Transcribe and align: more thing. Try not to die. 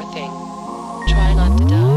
more 0.00 0.12
thing. 0.12 0.30
Try 1.08 1.34
not 1.34 1.58
to 1.58 1.64
die. 1.64 1.87